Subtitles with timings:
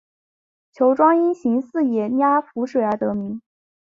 [0.75, 3.39] 凫庄因形似野鸭浮水而得名。